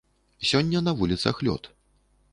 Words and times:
Сёння 0.51 0.81
на 0.87 0.95
вуліцах 1.03 1.35
лёд. 1.49 1.73